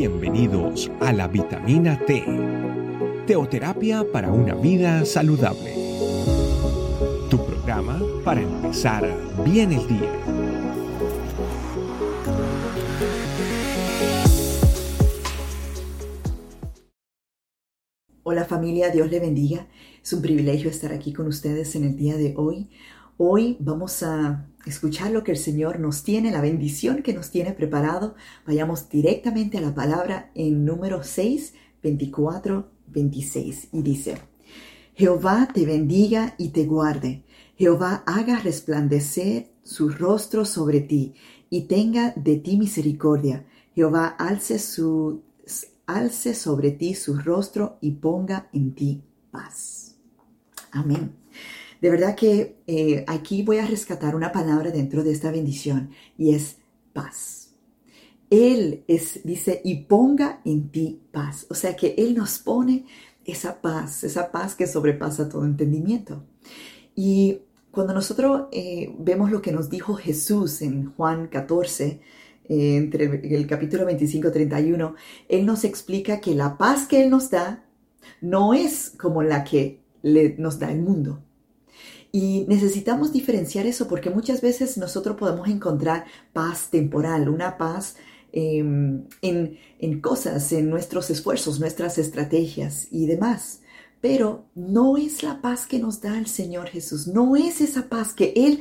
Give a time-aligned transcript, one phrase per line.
[0.00, 2.24] Bienvenidos a la vitamina T,
[3.26, 5.74] teoterapia para una vida saludable.
[7.28, 9.06] Tu programa para empezar
[9.44, 10.10] bien el día.
[18.22, 19.68] Hola familia, Dios le bendiga.
[20.02, 22.70] Es un privilegio estar aquí con ustedes en el día de hoy.
[23.22, 27.52] Hoy vamos a escuchar lo que el Señor nos tiene, la bendición que nos tiene
[27.52, 28.14] preparado.
[28.46, 33.68] Vayamos directamente a la palabra en número 6, 24, 26.
[33.72, 34.16] Y dice,
[34.94, 37.22] Jehová te bendiga y te guarde.
[37.58, 41.12] Jehová haga resplandecer su rostro sobre ti
[41.50, 43.44] y tenga de ti misericordia.
[43.74, 45.24] Jehová alce, su,
[45.84, 49.96] alce sobre ti su rostro y ponga en ti paz.
[50.72, 51.20] Amén.
[51.80, 56.34] De verdad que eh, aquí voy a rescatar una palabra dentro de esta bendición y
[56.34, 56.58] es
[56.92, 57.54] paz.
[58.28, 61.46] Él es, dice, y ponga en ti paz.
[61.50, 62.84] O sea que Él nos pone
[63.24, 66.24] esa paz, esa paz que sobrepasa todo entendimiento.
[66.94, 67.38] Y
[67.70, 72.00] cuando nosotros eh, vemos lo que nos dijo Jesús en Juan 14,
[72.48, 74.94] eh, entre el capítulo 25 y 31,
[75.28, 77.64] Él nos explica que la paz que Él nos da
[78.20, 81.22] no es como la que le, nos da el mundo.
[82.12, 87.96] Y necesitamos diferenciar eso porque muchas veces nosotros podemos encontrar paz temporal, una paz
[88.32, 93.60] em, en, en cosas, en nuestros esfuerzos, nuestras estrategias y demás.
[94.00, 98.12] Pero no es la paz que nos da el Señor Jesús, no es esa paz
[98.12, 98.60] que Él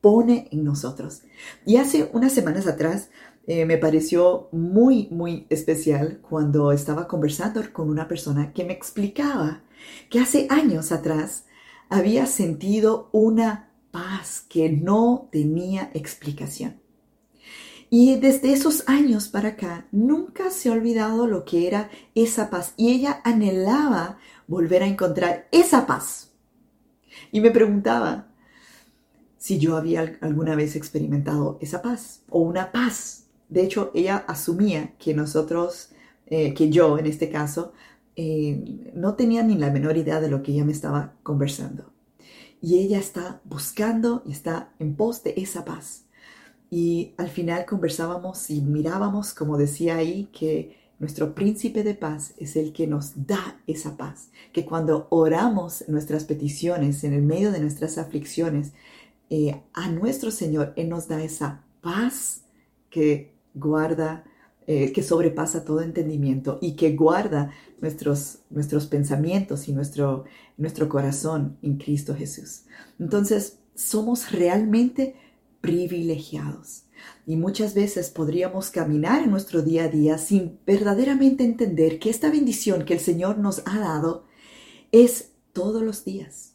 [0.00, 1.22] pone en nosotros.
[1.66, 3.10] Y hace unas semanas atrás
[3.46, 9.62] eh, me pareció muy, muy especial cuando estaba conversando con una persona que me explicaba
[10.08, 11.44] que hace años atrás
[11.90, 16.80] había sentido una paz que no tenía explicación.
[17.90, 22.72] Y desde esos años para acá nunca se ha olvidado lo que era esa paz
[22.76, 26.30] y ella anhelaba volver a encontrar esa paz.
[27.32, 28.28] Y me preguntaba
[29.38, 33.26] si yo había alguna vez experimentado esa paz o una paz.
[33.48, 35.90] De hecho, ella asumía que nosotros,
[36.26, 37.72] eh, que yo en este caso,
[38.22, 41.90] eh, no tenía ni la menor idea de lo que ella me estaba conversando.
[42.60, 46.04] Y ella está buscando y está en pos de esa paz.
[46.68, 52.56] Y al final conversábamos y mirábamos, como decía ahí, que nuestro príncipe de paz es
[52.56, 54.28] el que nos da esa paz.
[54.52, 58.74] Que cuando oramos nuestras peticiones en el medio de nuestras aflicciones
[59.30, 62.42] eh, a nuestro Señor, Él nos da esa paz
[62.90, 64.24] que guarda
[64.72, 67.50] eh, que sobrepasa todo entendimiento y que guarda
[67.80, 70.26] nuestros, nuestros pensamientos y nuestro,
[70.56, 72.66] nuestro corazón en Cristo Jesús.
[73.00, 75.16] Entonces, somos realmente
[75.60, 76.84] privilegiados.
[77.26, 82.30] Y muchas veces podríamos caminar en nuestro día a día sin verdaderamente entender que esta
[82.30, 84.26] bendición que el Señor nos ha dado
[84.92, 86.54] es todos los días.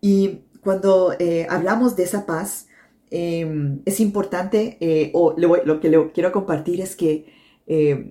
[0.00, 2.66] Y cuando eh, hablamos de esa paz,
[3.10, 7.26] Em, es importante, eh, o lo que le quiero compartir es que
[7.66, 8.10] em,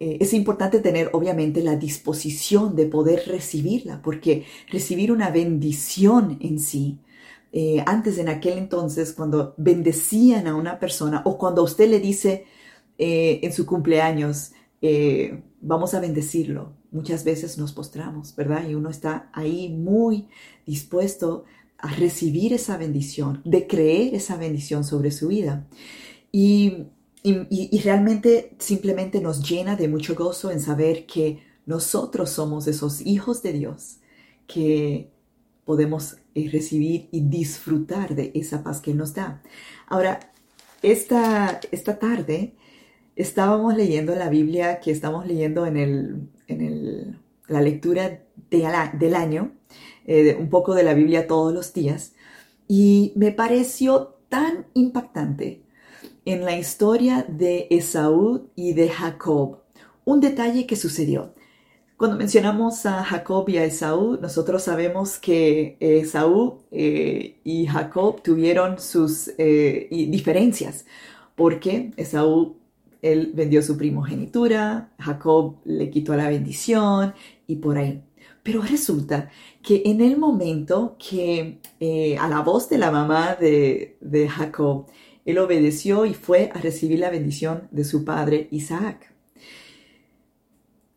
[0.00, 6.58] eh, es importante tener obviamente la disposición de poder recibirla, porque recibir una bendición en
[6.58, 6.98] sí,
[7.52, 12.44] eh, antes en aquel entonces, cuando bendecían a una persona o cuando usted le dice
[12.98, 14.52] en su cumpleaños,
[15.60, 18.68] vamos a bendecirlo, muchas veces nos postramos, ¿verdad?
[18.68, 20.28] Y uno está ahí muy
[20.66, 21.44] dispuesto
[21.78, 25.66] a recibir esa bendición, de creer esa bendición sobre su vida.
[26.32, 26.86] Y,
[27.82, 33.52] realmente simplemente nos llena de mucho gozo en saber que nosotros somos esos hijos de
[33.52, 33.96] Dios
[34.46, 35.10] que
[35.64, 39.42] podemos eh, recibir y disfrutar de esa paz que nos da.
[39.88, 40.20] Ahora,
[40.82, 42.54] esta, esta tarde
[43.16, 49.55] estábamos leyendo la Biblia que estamos leyendo en, el, en la lectura del año
[50.06, 52.14] eh, un poco de la Biblia todos los días,
[52.68, 55.62] y me pareció tan impactante
[56.24, 59.60] en la historia de Esaú y de Jacob
[60.04, 61.34] un detalle que sucedió.
[61.96, 68.78] Cuando mencionamos a Jacob y a Esaú, nosotros sabemos que Esaú eh, y Jacob tuvieron
[68.78, 70.86] sus eh, diferencias,
[71.34, 72.56] porque Esaú,
[73.02, 77.14] él vendió su primogenitura, Jacob le quitó la bendición
[77.46, 78.02] y por ahí.
[78.46, 79.28] Pero resulta
[79.60, 84.86] que en el momento que eh, a la voz de la mamá de, Jacob,
[85.24, 89.12] él obedeció y fue a recibir la bendición de su padre Isaac.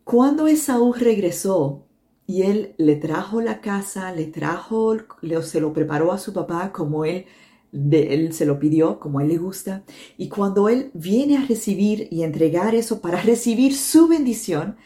[0.03, 1.87] Cuando Esaú regresó
[2.27, 4.97] y él le trajo la casa, le trajo,
[5.41, 7.25] se lo preparó a su papá como él
[7.71, 9.83] de él se lo pidió como a él le gusta.
[10.17, 14.77] Y cuando él viene a recibir y entregar eso para recibir su bendición,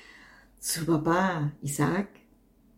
[0.60, 2.23] su papá Isaac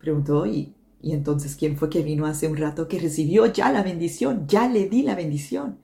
[0.06, 3.84] preguntó, ¿y, y entonces quién fue que vino hace un rato que recibió ya la
[3.84, 4.48] bendición?
[4.48, 5.80] Ya le di la bendición.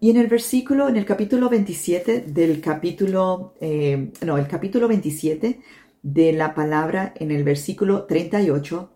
[0.00, 5.60] Y en el versículo, en el capítulo 27 del capítulo, eh, no, el capítulo 27
[6.02, 8.90] de la palabra en el versículo 38,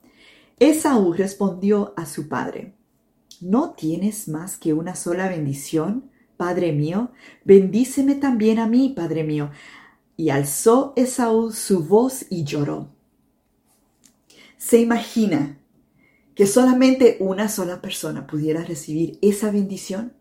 [0.60, 2.74] Esaú respondió a su padre,
[3.40, 7.10] ¿no tienes más que una sola bendición, padre mío?
[7.44, 9.50] Bendíceme también a mí, padre mío.
[10.16, 12.90] Y alzó Esaú su voz y lloró.
[14.62, 15.58] Se imagina
[16.36, 20.12] que solamente una sola persona pudiera recibir esa bendición.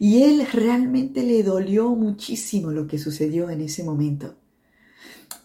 [0.00, 4.34] Y él realmente le dolió muchísimo lo que sucedió en ese momento.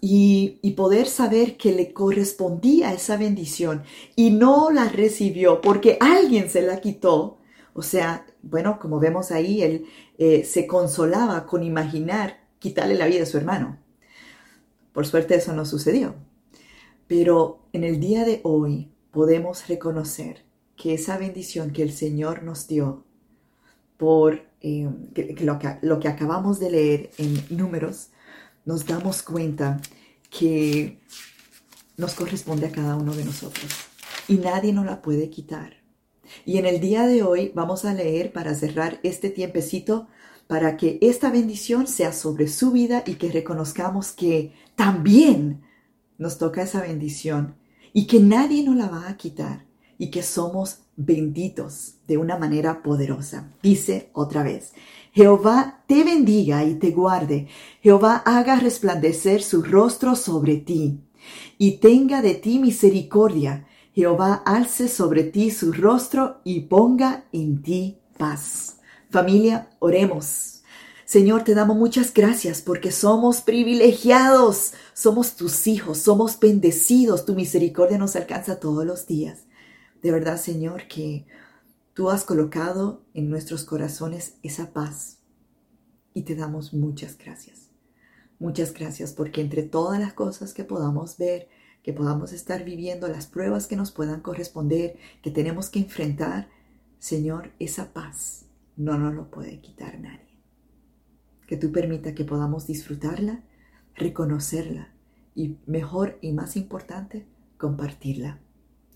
[0.01, 3.83] Y, poder saber que le correspondía esa bendición
[4.15, 7.37] y no la recibió porque alguien se la quitó.
[7.73, 9.85] O sea, bueno, como vemos ahí, él
[10.17, 13.77] eh, se consolaba con imaginar quitarle la vida a su hermano.
[14.93, 16.15] Por suerte eso no sucedió.
[17.11, 20.45] Pero en el día de hoy podemos reconocer
[20.77, 23.03] que esa bendición que el Señor nos dio
[23.97, 24.87] por eh,
[25.41, 28.11] lo, que, lo que acabamos de leer en números,
[28.63, 29.81] nos damos cuenta
[30.29, 31.01] que
[31.97, 33.69] nos corresponde a cada uno de nosotros
[34.29, 35.83] y nadie nos la puede quitar.
[36.45, 40.07] Y en el día de hoy vamos a leer para cerrar este tiempecito
[40.47, 45.69] para que esta bendición sea sobre su vida y que reconozcamos que también
[46.21, 47.55] nos toca esa bendición
[47.93, 49.65] y que nadie nos la va a quitar
[49.97, 53.51] y que somos benditos de una manera poderosa.
[53.63, 54.73] Dice otra vez,
[55.13, 57.47] Jehová te bendiga y te guarde,
[57.81, 60.99] Jehová haga resplandecer su rostro sobre ti
[61.57, 63.65] y tenga de ti misericordia,
[63.95, 68.77] Jehová alce sobre ti su rostro y ponga en ti paz.
[69.09, 70.60] Familia, oremos.
[71.11, 77.97] Señor, te damos muchas gracias porque somos privilegiados, somos tus hijos, somos bendecidos, tu misericordia
[77.97, 79.39] nos alcanza todos los días.
[80.01, 81.25] De verdad, Señor, que
[81.93, 85.17] tú has colocado en nuestros corazones esa paz
[86.13, 87.67] y te damos muchas gracias.
[88.39, 91.49] Muchas gracias porque entre todas las cosas que podamos ver,
[91.83, 96.47] que podamos estar viviendo, las pruebas que nos puedan corresponder, que tenemos que enfrentar,
[96.99, 98.45] Señor, esa paz
[98.77, 100.30] no nos lo puede quitar nadie.
[101.51, 103.43] Que tú permita que podamos disfrutarla,
[103.93, 104.93] reconocerla
[105.35, 107.27] y mejor y más importante,
[107.57, 108.39] compartirla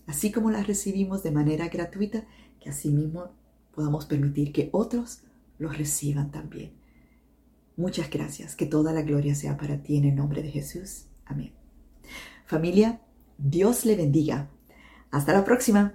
[0.06, 2.24] así como las recibimos de manera gratuita,
[2.60, 3.32] que asimismo
[3.74, 5.22] podamos permitir que otros
[5.58, 6.72] los reciban también.
[7.76, 11.06] Muchas gracias, que toda la gloria sea para ti en el nombre de Jesús.
[11.26, 11.52] Amén.
[12.46, 13.00] Familia,
[13.36, 14.48] Dios le bendiga.
[15.10, 15.94] Hasta la próxima.